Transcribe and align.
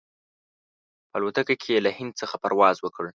په 1.09 1.15
الوتکه 1.19 1.55
کې 1.61 1.69
یې 1.73 1.83
له 1.85 1.91
هند 1.97 2.11
څخه 2.21 2.35
پرواز 2.43 2.75
وکړ. 2.81 3.05